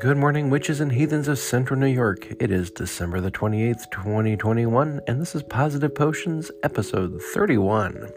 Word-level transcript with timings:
Good 0.00 0.16
morning, 0.16 0.50
witches 0.50 0.80
and 0.80 0.90
heathens 0.90 1.28
of 1.28 1.38
central 1.38 1.78
New 1.78 1.86
York. 1.86 2.26
It 2.40 2.50
is 2.50 2.72
December 2.72 3.20
the 3.20 3.30
28th, 3.30 3.90
2021, 3.92 5.00
and 5.06 5.20
this 5.20 5.36
is 5.36 5.44
Positive 5.44 5.94
Potions, 5.94 6.50
episode 6.64 7.22
31. 7.32 8.10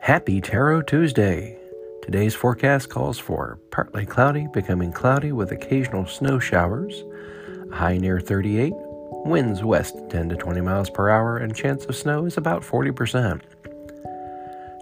Happy 0.00 0.42
Tarot 0.42 0.82
Tuesday! 0.82 1.58
Today's 2.02 2.34
forecast 2.34 2.90
calls 2.90 3.18
for 3.18 3.58
partly 3.70 4.04
cloudy, 4.04 4.46
becoming 4.52 4.92
cloudy 4.92 5.32
with 5.32 5.52
occasional 5.52 6.06
snow 6.06 6.38
showers, 6.38 7.02
high 7.72 7.96
near 7.96 8.20
38, 8.20 8.74
winds 9.24 9.64
west 9.64 9.96
10 10.10 10.28
to 10.28 10.36
20 10.36 10.60
miles 10.60 10.90
per 10.90 11.08
hour, 11.08 11.38
and 11.38 11.56
chance 11.56 11.86
of 11.86 11.96
snow 11.96 12.26
is 12.26 12.36
about 12.36 12.62
40%. 12.62 13.40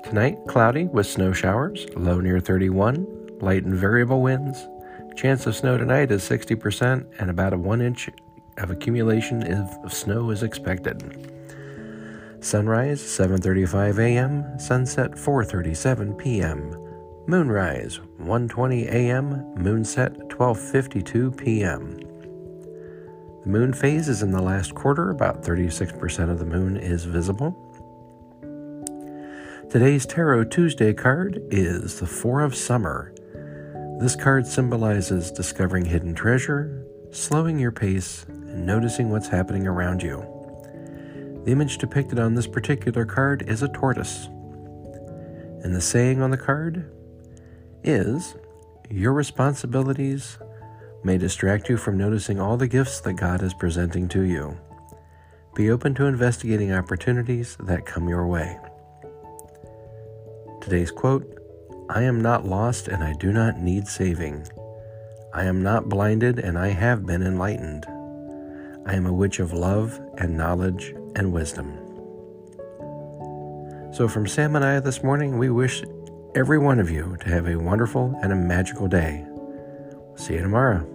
Tonight, 0.05 0.37
cloudy 0.49 0.85
with 0.85 1.07
snow 1.07 1.33
showers, 1.33 1.87
low 1.95 2.19
near 2.19 2.41
31, 2.41 3.39
light 3.41 3.65
and 3.65 3.75
variable 3.75 4.21
winds, 4.21 4.67
Chance 5.15 5.47
of 5.47 5.55
snow 5.55 5.77
tonight 5.77 6.11
is 6.11 6.23
60%, 6.23 7.21
and 7.21 7.31
about 7.31 7.53
a 7.53 7.59
one 7.59 7.81
inch 7.81 8.09
of 8.57 8.71
accumulation 8.71 9.43
of 9.53 9.93
snow 9.93 10.31
is 10.31 10.43
expected. 10.43 11.29
Sunrise 12.41 13.01
7:35 13.01 13.99
a.m., 13.99 14.59
sunset 14.59 15.13
4:37 15.13 16.19
p.m. 16.19 16.71
Moonrise 17.27 18.01
1:20 18.21 18.89
a.m., 18.89 19.55
moonset 19.57 20.29
12:52 20.29 21.37
p.m. 21.37 21.99
The 23.45 23.49
moon 23.49 23.73
phase 23.73 24.09
is 24.09 24.23
in 24.23 24.33
the 24.33 24.43
last 24.43 24.75
quarter, 24.75 25.11
about 25.11 25.43
36% 25.43 26.31
of 26.31 26.39
the 26.39 26.45
moon 26.45 26.77
is 26.77 27.05
visible. 27.05 27.57
Today's 29.71 30.05
Tarot 30.05 30.45
Tuesday 30.45 30.93
card 30.93 31.41
is 31.51 32.01
the 32.01 32.07
Four 32.07 32.41
of 32.41 32.55
Summer. 32.55 33.15
This 34.03 34.17
card 34.17 34.49
symbolizes 34.49 35.31
discovering 35.31 35.85
hidden 35.85 36.13
treasure, 36.13 36.85
slowing 37.13 37.61
your 37.61 37.71
pace, 37.71 38.25
and 38.27 38.67
noticing 38.67 39.11
what's 39.11 39.29
happening 39.29 39.65
around 39.69 40.03
you. 40.03 40.27
The 41.45 41.53
image 41.53 41.79
depicted 41.79 42.19
on 42.19 42.35
this 42.35 42.49
particular 42.49 43.05
card 43.05 43.49
is 43.49 43.63
a 43.63 43.69
tortoise. 43.69 44.27
And 45.63 45.73
the 45.73 45.81
saying 45.81 46.21
on 46.21 46.33
the 46.33 46.37
card 46.37 46.91
is 47.85 48.35
Your 48.91 49.13
responsibilities 49.13 50.37
may 51.05 51.17
distract 51.17 51.69
you 51.69 51.77
from 51.77 51.97
noticing 51.97 52.41
all 52.41 52.57
the 52.57 52.67
gifts 52.67 52.99
that 53.03 53.15
God 53.15 53.41
is 53.41 53.55
presenting 53.55 54.09
to 54.09 54.23
you. 54.23 54.59
Be 55.55 55.71
open 55.71 55.95
to 55.95 56.07
investigating 56.07 56.73
opportunities 56.73 57.57
that 57.61 57.87
come 57.87 58.09
your 58.09 58.27
way. 58.27 58.59
Today's 60.61 60.91
quote 60.91 61.42
I 61.89 62.03
am 62.03 62.21
not 62.21 62.47
lost 62.47 62.89
and 62.89 63.03
I 63.03 63.13
do 63.15 63.33
not 63.33 63.59
need 63.59 63.87
saving. 63.87 64.47
I 65.35 65.45
am 65.45 65.63
not 65.63 65.89
blinded 65.89 66.39
and 66.39 66.59
I 66.59 66.69
have 66.69 67.07
been 67.07 67.23
enlightened. 67.23 67.87
I 68.87 68.95
am 68.95 69.07
a 69.07 69.13
witch 69.13 69.39
of 69.39 69.53
love 69.53 70.01
and 70.19 70.37
knowledge 70.37 70.95
and 71.15 71.33
wisdom. 71.33 71.79
So, 73.93 74.09
from 74.09 74.27
Sam 74.27 74.57
and 74.57 74.65
I 74.65 74.81
this 74.81 75.03
morning, 75.03 75.39
we 75.39 75.51
wish 75.51 75.85
every 76.35 76.59
one 76.59 76.81
of 76.81 76.91
you 76.91 77.17
to 77.21 77.29
have 77.29 77.47
a 77.47 77.57
wonderful 77.57 78.19
and 78.23 78.33
a 78.33 78.37
magical 78.37 78.89
day. 78.89 79.25
See 80.17 80.35
you 80.35 80.41
tomorrow. 80.41 80.92